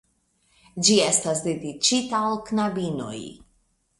Ĝi 0.87 0.95
estas 1.09 1.43
dediĉita 1.43 2.23
al 2.31 2.39
knabinoj. 2.47 3.21